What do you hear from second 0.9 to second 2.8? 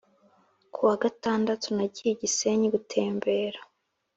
gatandatu nagiye I gisenyi